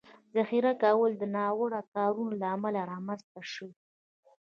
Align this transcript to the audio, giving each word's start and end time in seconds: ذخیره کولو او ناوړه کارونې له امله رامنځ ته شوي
ذخیره 0.35 0.71
کولو 0.83 1.15
او 1.21 1.27
ناوړه 1.35 1.81
کارونې 1.95 2.35
له 2.41 2.47
امله 2.55 2.81
رامنځ 2.91 3.21
ته 3.31 3.41
شوي 3.53 3.73